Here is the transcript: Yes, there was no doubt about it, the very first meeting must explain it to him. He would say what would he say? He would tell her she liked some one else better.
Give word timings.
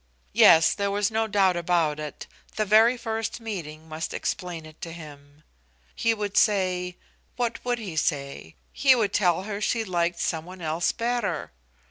Yes, 0.33 0.73
there 0.73 0.89
was 0.89 1.11
no 1.11 1.27
doubt 1.27 1.55
about 1.55 1.99
it, 1.99 2.25
the 2.55 2.65
very 2.65 2.97
first 2.97 3.39
meeting 3.39 3.87
must 3.87 4.15
explain 4.15 4.65
it 4.65 4.81
to 4.81 4.91
him. 4.91 5.43
He 5.95 6.11
would 6.15 6.35
say 6.37 6.97
what 7.35 7.63
would 7.63 7.77
he 7.77 7.95
say? 7.95 8.55
He 8.73 8.95
would 8.95 9.13
tell 9.13 9.43
her 9.43 9.61
she 9.61 9.83
liked 9.83 10.19
some 10.19 10.43
one 10.45 10.59
else 10.59 10.91
better. 10.91 11.51